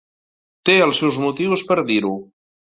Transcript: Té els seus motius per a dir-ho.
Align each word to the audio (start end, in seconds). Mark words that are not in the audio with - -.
Té 0.69 0.77
els 0.85 1.03
seus 1.05 1.21
motius 1.27 1.67
per 1.71 1.81
a 1.85 1.87
dir-ho. 1.93 2.15